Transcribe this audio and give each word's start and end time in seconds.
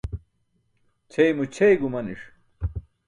Ćʰeymo 1.11 1.43
ćʰey 1.53 1.73
gumaniṣ. 1.81 2.21